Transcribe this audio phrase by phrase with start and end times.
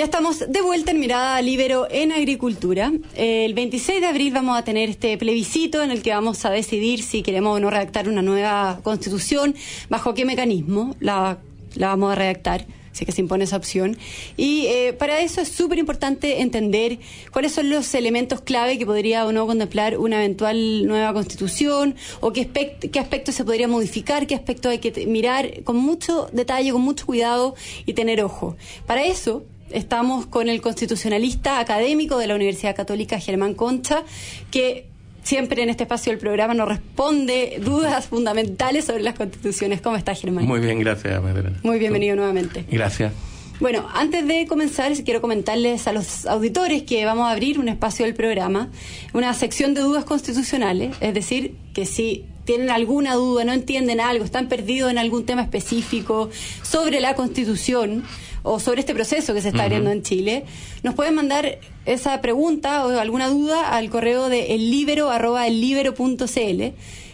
[0.00, 2.90] Ya estamos de vuelta en Mirada Libero en Agricultura.
[3.14, 7.02] El 26 de abril vamos a tener este plebiscito en el que vamos a decidir
[7.02, 9.54] si queremos o no redactar una nueva constitución,
[9.90, 11.36] bajo qué mecanismo la,
[11.74, 13.98] la vamos a redactar si que se impone esa opción.
[14.38, 16.98] Y eh, para eso es súper importante entender
[17.30, 22.32] cuáles son los elementos clave que podría o no contemplar una eventual nueva constitución, o
[22.32, 26.80] qué, qué aspectos se podría modificar, qué aspectos hay que mirar con mucho detalle, con
[26.80, 27.54] mucho cuidado
[27.84, 28.56] y tener ojo.
[28.86, 34.02] Para eso estamos con el constitucionalista académico de la Universidad Católica, Germán Concha,
[34.50, 34.86] que
[35.22, 39.80] siempre en este espacio del programa nos responde dudas fundamentales sobre las constituciones.
[39.80, 40.44] ¿Cómo está, Germán?
[40.44, 41.58] Muy bien, gracias, Magdalena.
[41.62, 42.64] Muy bienvenido nuevamente.
[42.70, 43.12] Gracias.
[43.60, 48.06] Bueno, antes de comenzar, quiero comentarles a los auditores que vamos a abrir un espacio
[48.06, 48.70] del programa,
[49.12, 54.24] una sección de dudas constitucionales, es decir, que si tienen alguna duda, no entienden algo,
[54.24, 56.30] están perdidos en algún tema específico
[56.62, 58.02] sobre la Constitución,
[58.42, 60.44] o sobre este proceso que se está abriendo en Chile,
[60.82, 66.72] nos pueden mandar esa pregunta o alguna duda al correo de ellibero arroba ellibero.cl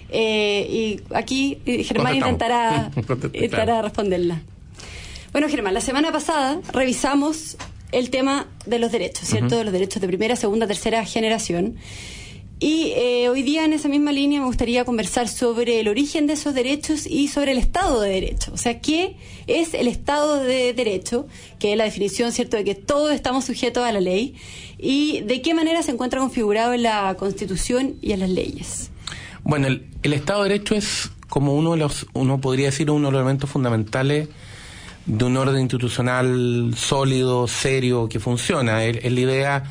[0.09, 2.93] eh, y aquí eh, Germán intentará,
[3.33, 4.43] intentará responderla.
[5.33, 7.57] Bueno, Germán, la semana pasada revisamos
[7.93, 9.57] el tema de los derechos, ¿cierto?
[9.57, 11.77] De los derechos de primera, segunda, tercera generación.
[12.59, 16.33] Y eh, hoy día en esa misma línea me gustaría conversar sobre el origen de
[16.33, 18.51] esos derechos y sobre el Estado de Derecho.
[18.55, 19.17] O sea, ¿qué
[19.47, 21.27] es el Estado de Derecho?
[21.59, 24.37] Que es la definición, ¿cierto?, de que todos estamos sujetos a la ley.
[24.79, 28.91] Y de qué manera se encuentra configurado en la Constitución y en las leyes.
[29.45, 33.13] Bueno, el, Estado de Derecho es como uno de los, uno podría decir, uno de
[33.13, 34.29] los elementos fundamentales
[35.07, 38.85] de un orden institucional sólido, serio, que funciona.
[38.85, 39.65] Es la idea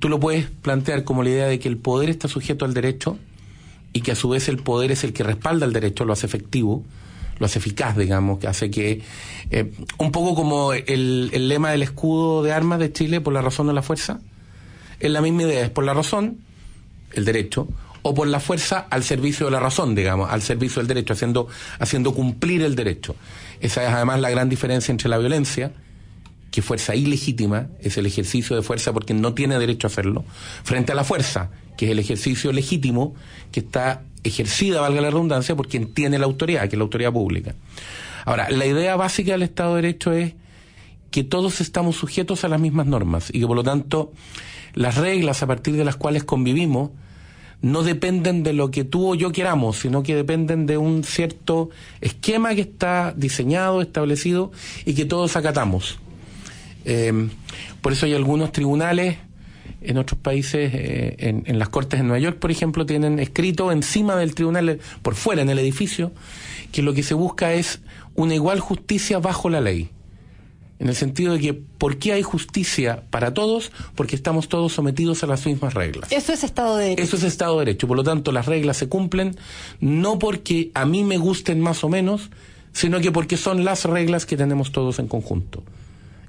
[0.00, 3.18] tú lo puedes plantear como la idea de que el poder está sujeto al derecho
[3.92, 6.26] y que a su vez el poder es el que respalda el derecho, lo hace
[6.26, 6.84] efectivo,
[7.38, 9.02] lo hace eficaz, digamos, que hace que,
[9.50, 13.42] eh, un poco como el, el, lema del escudo de armas de Chile, por la
[13.42, 14.20] razón o la fuerza,
[15.00, 16.38] es la misma idea, es por la razón,
[17.12, 17.68] el derecho,
[18.02, 21.48] o por la fuerza al servicio de la razón, digamos, al servicio del derecho, haciendo,
[21.78, 23.16] haciendo cumplir el derecho.
[23.60, 25.72] Esa es además la gran diferencia entre la violencia,
[26.50, 30.24] que fuerza ilegítima es el ejercicio de fuerza porque no tiene derecho a hacerlo,
[30.64, 33.14] frente a la fuerza, que es el ejercicio legítimo
[33.52, 37.12] que está ejercida, valga la redundancia, por quien tiene la autoridad, que es la autoridad
[37.12, 37.54] pública.
[38.24, 40.34] Ahora, la idea básica del Estado de Derecho es
[41.10, 44.12] que todos estamos sujetos a las mismas normas y que por lo tanto
[44.74, 46.90] las reglas a partir de las cuales convivimos
[47.62, 51.70] no dependen de lo que tú o yo queramos, sino que dependen de un cierto
[52.00, 54.50] esquema que está diseñado, establecido
[54.84, 55.98] y que todos acatamos.
[56.84, 57.28] Eh,
[57.82, 59.18] por eso hay algunos tribunales
[59.82, 64.16] en otros países, eh, en, las cortes de Nueva York, por ejemplo, tienen escrito encima
[64.16, 66.12] del tribunal, por fuera, en el edificio,
[66.70, 67.80] que lo que se busca es
[68.14, 69.90] una igual justicia bajo la ley.
[70.80, 73.70] En el sentido de que, ¿por qué hay justicia para todos?
[73.94, 76.10] Porque estamos todos sometidos a las mismas reglas.
[76.10, 77.02] Eso es Estado de Derecho.
[77.02, 77.86] Eso es Estado de Derecho.
[77.86, 79.36] Por lo tanto, las reglas se cumplen
[79.80, 82.30] no porque a mí me gusten más o menos,
[82.72, 85.62] sino que porque son las reglas que tenemos todos en conjunto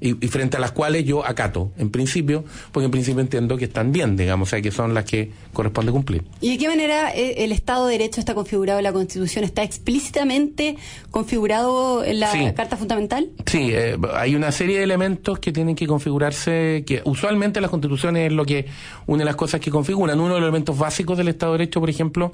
[0.02, 3.92] y, frente a las cuales yo acato, en principio, porque en principio entiendo que están
[3.92, 6.24] bien, digamos, o sea, que son las que corresponde cumplir.
[6.42, 9.46] ¿Y de qué manera eh, el Estado de Derecho está configurado en la Constitución?
[9.46, 10.76] ¿Está explícitamente
[11.12, 13.30] configurado en la Carta Fundamental?
[13.46, 18.28] Sí, eh, hay una serie de elementos que tienen que configurarse, que usualmente las constituciones
[18.28, 18.66] es lo que,
[19.06, 20.20] una de las cosas que configuran.
[20.20, 22.32] Uno de los elementos básicos del Estado de Derecho, por ejemplo,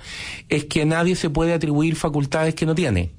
[0.48, 3.12] es que nadie se puede atribuir facultades que no tiene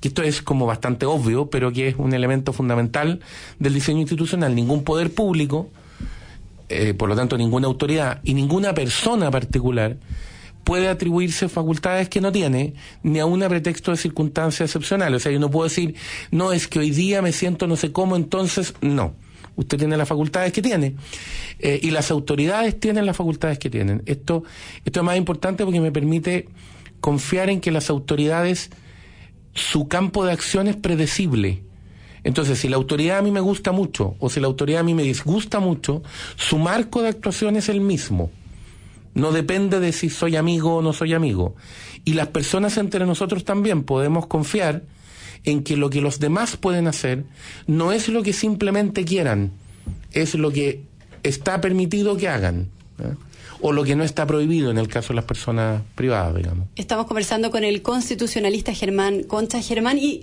[0.00, 3.20] que esto es como bastante obvio, pero que es un elemento fundamental
[3.58, 4.54] del diseño institucional.
[4.54, 5.68] Ningún poder público,
[6.68, 9.96] eh, por lo tanto ninguna autoridad y ninguna persona particular
[10.68, 15.16] puede atribuirse facultades que no tiene, ni a un pretexto de circunstancias excepcionales.
[15.16, 15.94] O sea, yo no puedo decir,
[16.30, 19.14] no, es que hoy día me siento no sé cómo, entonces no.
[19.56, 20.94] Usted tiene las facultades que tiene.
[21.58, 24.02] Eh, y las autoridades tienen las facultades que tienen.
[24.04, 24.44] Esto,
[24.84, 26.48] esto es más importante porque me permite
[27.00, 28.70] confiar en que las autoridades
[29.58, 31.62] su campo de acción es predecible.
[32.24, 34.94] Entonces, si la autoridad a mí me gusta mucho o si la autoridad a mí
[34.94, 36.02] me disgusta mucho,
[36.36, 38.30] su marco de actuación es el mismo.
[39.14, 41.56] No depende de si soy amigo o no soy amigo.
[42.04, 44.82] Y las personas entre nosotros también podemos confiar
[45.44, 47.24] en que lo que los demás pueden hacer
[47.66, 49.52] no es lo que simplemente quieran,
[50.12, 50.84] es lo que
[51.22, 52.68] está permitido que hagan.
[52.98, 53.14] ¿eh?
[53.60, 56.68] O lo que no está prohibido en el caso de las personas privadas, digamos.
[56.76, 60.22] Estamos conversando con el constitucionalista Germán Concha Germán y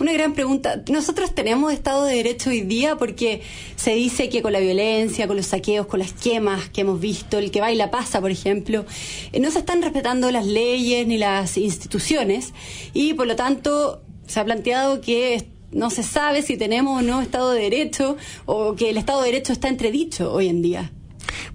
[0.00, 3.42] una gran pregunta, nosotros tenemos Estado de Derecho hoy día porque
[3.76, 7.38] se dice que con la violencia, con los saqueos, con las quemas que hemos visto,
[7.38, 8.84] el que baila pasa, por ejemplo,
[9.32, 12.52] eh, no se están respetando las leyes ni las instituciones
[12.92, 17.20] y por lo tanto se ha planteado que no se sabe si tenemos o no
[17.20, 18.16] Estado de Derecho
[18.46, 20.92] o que el Estado de Derecho está entredicho hoy en día.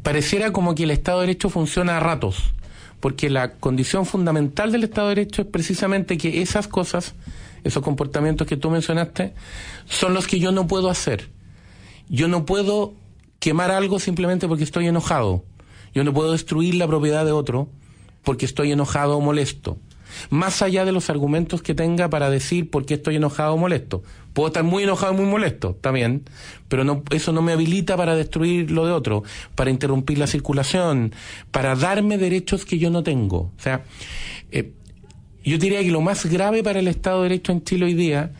[0.03, 2.53] Pareciera como que el Estado de Derecho funciona a ratos,
[2.99, 7.15] porque la condición fundamental del Estado de Derecho es precisamente que esas cosas,
[7.63, 9.33] esos comportamientos que tú mencionaste,
[9.85, 11.29] son los que yo no puedo hacer.
[12.09, 12.93] Yo no puedo
[13.39, 15.43] quemar algo simplemente porque estoy enojado.
[15.93, 17.69] Yo no puedo destruir la propiedad de otro
[18.23, 19.77] porque estoy enojado o molesto.
[20.29, 24.03] Más allá de los argumentos que tenga para decir por qué estoy enojado o molesto.
[24.33, 26.23] Puedo estar muy enojado muy molesto, también,
[26.67, 29.23] pero no, eso no me habilita para destruir lo de otro,
[29.55, 31.13] para interrumpir la circulación,
[31.51, 33.51] para darme derechos que yo no tengo.
[33.57, 33.83] O sea,
[34.51, 34.71] eh,
[35.43, 38.31] yo diría que lo más grave para el Estado de Derecho en Chile hoy día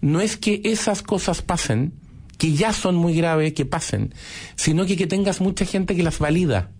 [0.00, 1.92] no es que esas cosas pasen,
[2.36, 4.14] que ya son muy graves que pasen,
[4.54, 6.70] sino que que tengas mucha gente que las valida.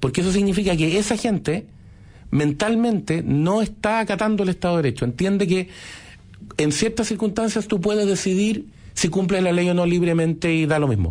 [0.00, 1.66] Porque eso significa que esa gente
[2.32, 5.04] mentalmente no está acatando el Estado de Derecho.
[5.04, 5.68] Entiende que
[6.56, 10.80] en ciertas circunstancias tú puedes decidir si cumples la ley o no libremente y da
[10.80, 11.10] lo mismo.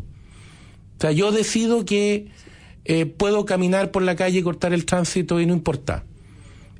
[0.97, 2.27] O sea, yo decido que
[2.85, 6.03] eh, puedo caminar por la calle y cortar el tránsito y no importa.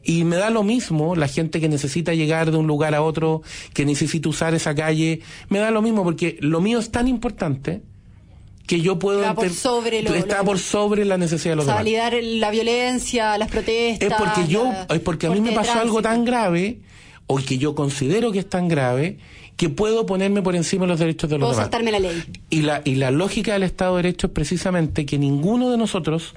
[0.03, 3.43] Y me da lo mismo la gente que necesita llegar de un lugar a otro,
[3.75, 7.83] que necesita usar esa calle, me da lo mismo porque lo mío es tan importante
[8.67, 11.79] que yo puedo está por sobre lo, está por sobre la necesidad de los demás.
[11.79, 14.11] Validar la violencia, las protestas.
[14.11, 16.79] Es porque yo, es porque a mí me pasó algo tan grave
[17.27, 19.17] o que yo considero que es tan grave
[19.57, 21.65] que puedo ponerme por encima de los derechos de los puedo demás.
[21.65, 22.23] saltarme la ley.
[22.49, 26.33] Y la y la lógica del Estado de Derecho es precisamente que ninguno de nosotros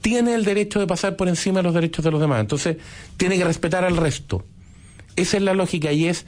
[0.00, 2.40] tiene el derecho de pasar por encima de los derechos de los demás.
[2.40, 2.76] Entonces,
[3.16, 4.44] tiene que respetar al resto.
[5.16, 6.26] Esa es la lógica y es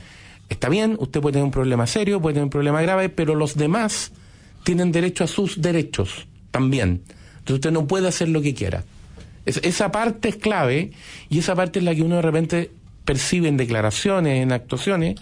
[0.48, 3.56] está bien, usted puede tener un problema serio, puede tener un problema grave, pero los
[3.56, 4.12] demás
[4.64, 7.02] tienen derecho a sus derechos también.
[7.38, 8.84] Entonces usted no puede hacer lo que quiera.
[9.44, 10.92] esa parte es clave
[11.28, 12.70] y esa parte es la que uno de repente
[13.04, 15.16] percibe en declaraciones, en actuaciones,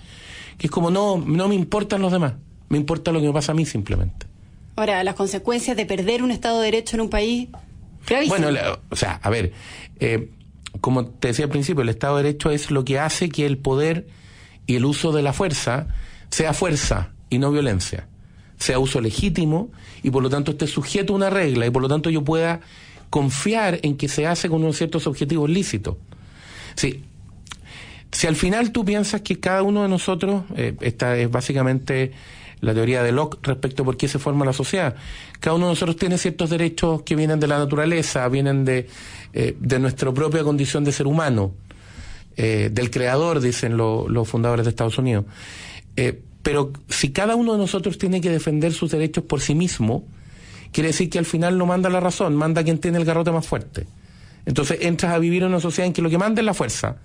[0.58, 2.35] que es como no, no me importan los demás,
[2.69, 4.26] me importa lo que me pasa a mí simplemente.
[4.76, 7.49] Ahora, las consecuencias de perder un Estado de Derecho en un país,
[8.29, 8.49] Bueno,
[8.90, 9.52] o sea, a ver,
[10.00, 10.31] eh,
[10.81, 13.58] como te decía al principio, el Estado de Derecho es lo que hace que el
[13.58, 14.06] poder
[14.67, 15.88] y el uso de la fuerza
[16.31, 18.06] sea fuerza y no violencia
[18.58, 19.70] sea uso legítimo
[20.02, 22.60] y por lo tanto esté sujeto a una regla y por lo tanto yo pueda
[23.10, 25.96] confiar en que se hace con unos ciertos objetivos lícitos.
[26.75, 27.05] Sí.
[28.10, 32.12] Si al final tú piensas que cada uno de nosotros, eh, esta es básicamente
[32.60, 34.96] la teoría de Locke respecto a por qué se forma la sociedad,
[35.40, 38.88] cada uno de nosotros tiene ciertos derechos que vienen de la naturaleza, vienen de,
[39.32, 41.52] eh, de nuestra propia condición de ser humano,
[42.37, 45.26] eh, del creador, dicen los fundadores de Estados Unidos.
[46.43, 50.05] Pero si cada uno de nosotros tiene que defender sus derechos por sí mismo,
[50.73, 53.46] quiere decir que al final no manda la razón, manda quien tiene el garrote más
[53.46, 53.87] fuerte.
[54.46, 56.96] Entonces entras a vivir en una sociedad en que lo que manda es la fuerza,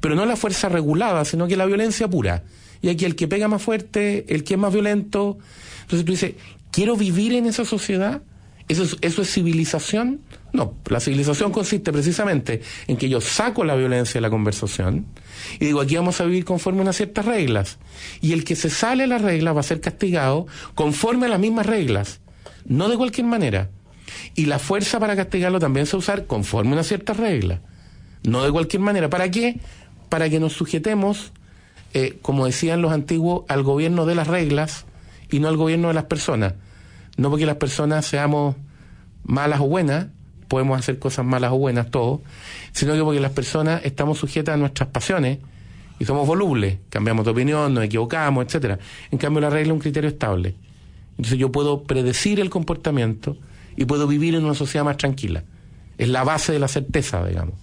[0.00, 2.44] pero no la fuerza regulada, sino que la violencia pura.
[2.80, 5.38] Y aquí el que pega más fuerte, el que es más violento.
[5.82, 6.34] Entonces tú dices,
[6.70, 8.22] ¿quiero vivir en esa sociedad?
[8.68, 10.20] ¿Eso es, ¿Eso es civilización?
[10.52, 15.06] No, la civilización consiste precisamente en que yo saco la violencia de la conversación
[15.60, 17.78] y digo, aquí vamos a vivir conforme a unas ciertas reglas.
[18.20, 21.38] Y el que se sale de las reglas va a ser castigado conforme a las
[21.38, 22.20] mismas reglas,
[22.64, 23.70] no de cualquier manera.
[24.34, 27.60] Y la fuerza para castigarlo también se va a usar conforme a unas ciertas reglas,
[28.24, 29.08] no de cualquier manera.
[29.08, 29.60] ¿Para qué?
[30.08, 31.32] Para que nos sujetemos,
[31.94, 34.86] eh, como decían los antiguos, al gobierno de las reglas
[35.30, 36.54] y no al gobierno de las personas
[37.16, 38.56] no porque las personas seamos
[39.24, 40.06] malas o buenas,
[40.48, 42.20] podemos hacer cosas malas o buenas todos,
[42.72, 45.38] sino que porque las personas estamos sujetas a nuestras pasiones
[45.98, 48.78] y somos volubles, cambiamos de opinión, nos equivocamos, etcétera.
[49.10, 50.54] En cambio la regla es un criterio estable.
[51.12, 53.36] Entonces yo puedo predecir el comportamiento
[53.76, 55.44] y puedo vivir en una sociedad más tranquila.
[55.98, 57.54] Es la base de la certeza, digamos.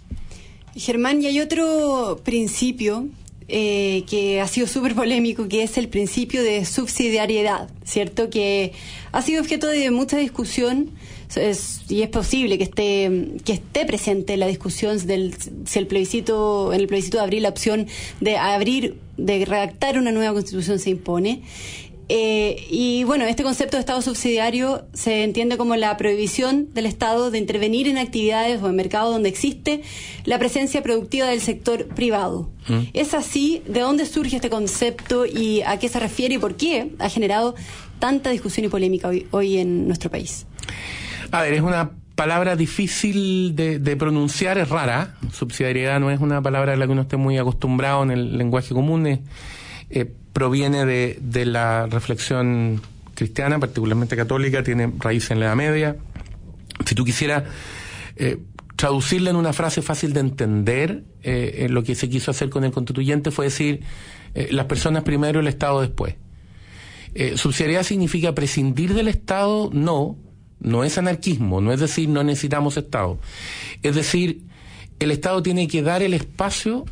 [0.75, 3.07] Germán, y hay otro principio
[3.47, 8.29] eh, que ha sido súper polémico, que es el principio de subsidiariedad, ¿cierto?
[8.29, 8.73] Que
[9.11, 10.91] ha sido objeto de mucha discusión
[11.89, 15.35] y es posible que esté, que esté presente la discusión del,
[15.65, 17.87] si el plebiscito, en el plebiscito de abril la opción
[18.19, 21.41] de abrir, de redactar una nueva constitución se impone.
[22.09, 27.31] Eh, y bueno, este concepto de Estado subsidiario se entiende como la prohibición del Estado
[27.31, 29.81] de intervenir en actividades o en mercados donde existe
[30.25, 32.49] la presencia productiva del sector privado.
[32.67, 32.79] Mm.
[32.93, 33.63] ¿Es así?
[33.67, 37.55] ¿De dónde surge este concepto y a qué se refiere y por qué ha generado
[37.99, 40.45] tanta discusión y polémica hoy, en nuestro país?
[41.31, 45.15] A ver, es una palabra difícil de, pronunciar, es rara.
[45.31, 48.73] Subsidiariedad no es una palabra a la que uno esté muy acostumbrado en el lenguaje
[48.73, 49.07] común.
[49.07, 49.19] Es,
[49.89, 52.81] eh, proviene de, de, la reflexión
[53.15, 55.95] cristiana, particularmente católica, tiene raíz en la Edad Media.
[56.85, 57.43] Si tú quisieras
[58.15, 58.39] eh,
[58.75, 62.71] traducirla en una frase fácil de entender, eh, lo que se quiso hacer con el
[62.71, 63.81] constituyente fue decir,
[64.35, 66.15] eh, las personas primero, el Estado después.
[67.13, 70.17] Eh, subsidiariedad significa prescindir del Estado, no,
[70.59, 73.19] no es anarquismo, no es decir no necesitamos Estado.
[73.83, 74.41] Es decir,
[74.99, 76.85] el Estado tiene que dar el espacio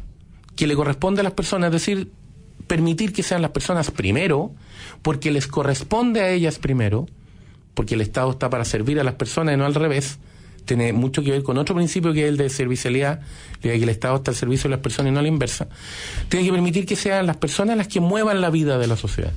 [0.56, 2.12] que le corresponde a las personas, es decir,
[2.72, 4.54] permitir que sean las personas primero,
[5.01, 7.06] porque les corresponde a ellas primero,
[7.74, 10.20] porque el Estado está para servir a las personas y no al revés,
[10.63, 13.20] tiene mucho que ver con otro principio que es el de servicialidad,
[13.62, 15.68] que el Estado está al servicio de las personas y no a la inversa,
[16.30, 19.34] tiene que permitir que sean las personas las que muevan la vida de la sociedad.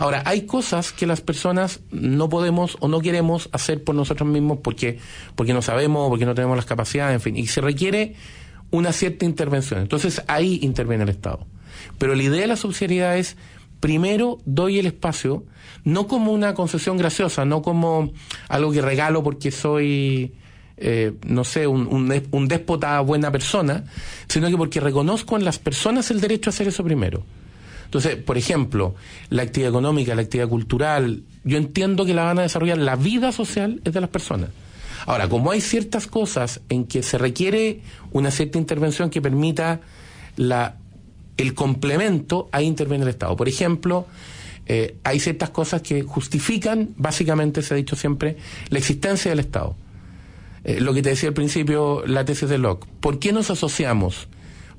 [0.00, 4.58] Ahora, hay cosas que las personas no podemos o no queremos hacer por nosotros mismos
[4.64, 4.98] porque,
[5.36, 8.16] porque no sabemos, porque no tenemos las capacidades, en fin, y se requiere
[8.72, 9.78] una cierta intervención.
[9.78, 11.46] Entonces ahí interviene el Estado.
[11.98, 13.36] Pero la idea de la subsidiariedad es,
[13.80, 15.44] primero doy el espacio,
[15.84, 18.12] no como una concesión graciosa, no como
[18.48, 20.32] algo que regalo porque soy,
[20.76, 21.86] eh, no sé, un,
[22.30, 23.84] un déspota buena persona,
[24.28, 27.22] sino que porque reconozco en las personas el derecho a hacer eso primero.
[27.88, 28.94] Entonces, por ejemplo,
[29.30, 33.32] la actividad económica, la actividad cultural, yo entiendo que la van a desarrollar, la vida
[33.32, 34.50] social es de las personas.
[35.06, 37.80] Ahora, como hay ciertas cosas en que se requiere
[38.12, 39.80] una cierta intervención que permita
[40.36, 40.76] la,
[41.38, 43.34] el complemento, ahí interviene el Estado.
[43.36, 44.06] Por ejemplo,
[44.66, 48.36] eh, hay ciertas cosas que justifican, básicamente se ha dicho siempre,
[48.68, 49.74] la existencia del Estado.
[50.64, 52.86] Eh, lo que te decía al principio, la tesis de Locke.
[53.00, 54.28] ¿Por qué nos asociamos?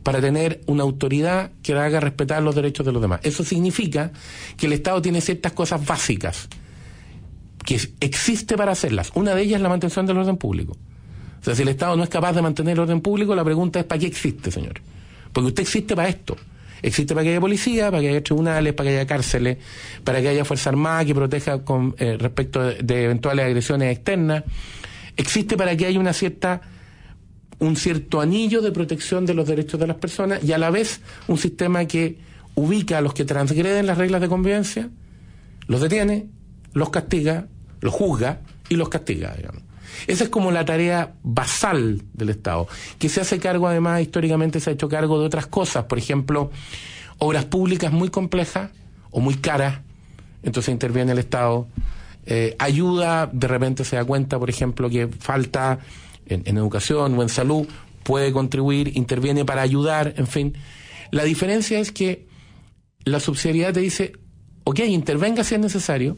[0.03, 3.19] para tener una autoridad que haga respetar los derechos de los demás.
[3.23, 4.11] Eso significa
[4.57, 6.47] que el Estado tiene ciertas cosas básicas
[7.65, 9.11] que existe para hacerlas.
[9.13, 10.77] Una de ellas es la mantención del orden público.
[11.41, 13.79] O sea, si el Estado no es capaz de mantener el orden público, la pregunta
[13.79, 14.81] es ¿para qué existe, señor?
[15.33, 16.35] Porque usted existe para esto.
[16.81, 19.57] Existe para que haya policía, para que haya tribunales, para que haya cárceles,
[20.03, 24.43] para que haya Fuerza Armada que proteja con eh, respecto de eventuales agresiones externas.
[25.17, 26.61] Existe para que haya una cierta
[27.59, 31.01] un cierto anillo de protección de los derechos de las personas y a la vez
[31.27, 32.17] un sistema que
[32.55, 34.89] ubica a los que transgreden las reglas de convivencia,
[35.67, 36.27] los detiene,
[36.73, 37.47] los castiga,
[37.81, 39.68] los juzga y los castiga, digamos.
[40.07, 42.67] Esa es como la tarea basal del Estado,
[42.97, 46.51] que se hace cargo además, históricamente se ha hecho cargo de otras cosas, por ejemplo,
[47.17, 48.71] obras públicas muy complejas
[49.11, 49.79] o muy caras,
[50.43, 51.67] entonces interviene el Estado,
[52.25, 55.79] eh, ayuda, de repente se da cuenta, por ejemplo, que falta
[56.27, 57.67] en, educación o en salud,
[58.03, 60.53] puede contribuir, interviene para ayudar, en fin.
[61.11, 62.27] La diferencia es que
[63.03, 64.13] la subsidiariedad te dice,
[64.69, 66.15] ok, intervenga si es necesario,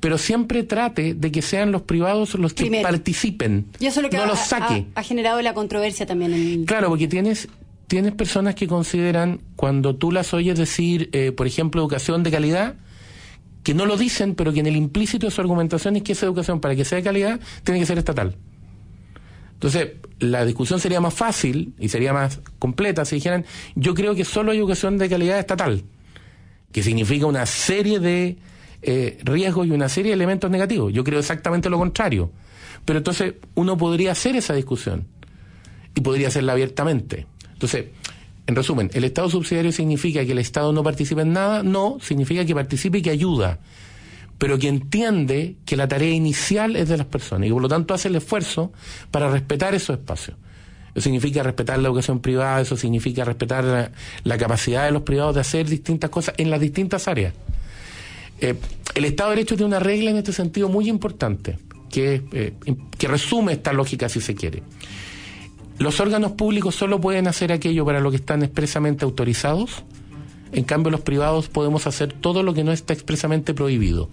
[0.00, 4.16] pero siempre trate de que sean los privados los que participen, y eso lo que
[4.16, 4.86] no los saque.
[4.96, 6.34] Ha, generado la controversia también.
[6.34, 7.48] En Claro, porque tienes
[7.86, 12.74] tienes personas que consideran cuando tú las oyes decir, eh, por ejemplo, educación de calidad,
[13.62, 16.26] que no lo dicen, pero que en el implícito de su argumentación es que esa
[16.26, 18.36] educación, para que sea de calidad, tiene que ser estatal.
[19.52, 23.44] Entonces, la discusión sería más fácil y sería más completa si dijeran,
[23.76, 25.84] yo creo que solo hay educación de calidad estatal,
[26.72, 28.36] que significa una serie de
[28.82, 30.92] eh, riesgos y una serie de elementos negativos.
[30.92, 32.30] Yo creo exactamente lo contrario.
[32.84, 35.06] Pero entonces uno podría hacer esa discusión
[35.94, 37.26] y podría hacerla abiertamente.
[37.52, 37.86] Entonces,
[38.46, 41.62] en resumen, ¿el Estado subsidiario significa que el Estado no participe en nada?
[41.62, 43.60] No, significa que participe y que ayuda
[44.42, 47.94] pero que entiende que la tarea inicial es de las personas y por lo tanto
[47.94, 48.72] hace el esfuerzo
[49.12, 50.36] para respetar esos espacios.
[50.94, 53.92] Eso significa respetar la educación privada, eso significa respetar
[54.24, 57.34] la, capacidad de los privados de hacer distintas cosas en las distintas áreas.
[58.40, 58.54] Eh,
[58.94, 61.58] el Estado de Derecho tiene una regla en este sentido muy importante,
[61.90, 62.52] que, eh,
[62.98, 64.62] que resume esta lógica si se quiere.
[65.78, 69.84] Los órganos públicos solo pueden hacer aquello para lo que están expresamente autorizados,
[70.52, 74.10] en cambio los privados podemos hacer todo lo que no está expresamente prohibido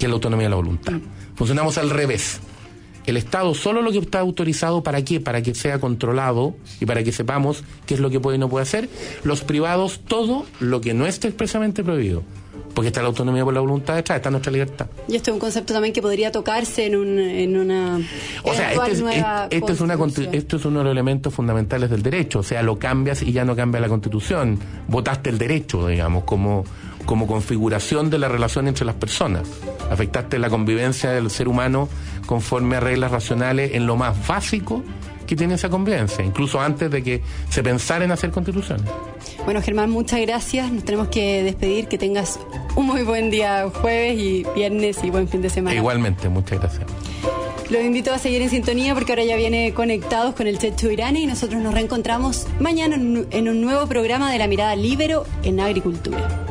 [0.00, 0.94] que es la autonomía de la voluntad.
[1.36, 2.40] Funcionamos al revés.
[3.10, 5.18] El Estado solo lo que está autorizado para qué?
[5.18, 8.48] Para que sea controlado y para que sepamos qué es lo que puede y no
[8.48, 8.88] puede hacer.
[9.24, 12.22] Los privados todo lo que no está expresamente prohibido.
[12.72, 14.86] Porque está la autonomía por la voluntad detrás, está nuestra libertad.
[15.08, 17.98] Y esto es un concepto también que podría tocarse en, un, en una.
[18.44, 19.02] O sea, este es,
[19.50, 19.98] este es, una,
[20.30, 22.38] esto es uno de los elementos fundamentales del derecho.
[22.38, 24.56] O sea, lo cambias y ya no cambia la constitución.
[24.86, 26.64] Votaste el derecho, digamos, como
[27.06, 29.42] como configuración de la relación entre las personas.
[29.90, 31.88] Afectaste la convivencia del ser humano
[32.26, 34.82] conforme a reglas racionales en lo más básico
[35.26, 38.84] que tiene esa convivencia, incluso antes de que se pensara en hacer constituciones.
[39.44, 40.72] Bueno, Germán, muchas gracias.
[40.72, 41.86] Nos tenemos que despedir.
[41.86, 42.40] Que tengas
[42.74, 45.76] un muy buen día jueves y viernes y buen fin de semana.
[45.76, 46.84] Igualmente, muchas gracias.
[47.70, 51.20] Los invito a seguir en sintonía porque ahora ya viene conectados con el Checho Irane
[51.20, 56.49] y nosotros nos reencontramos mañana en un nuevo programa de la mirada libero en agricultura.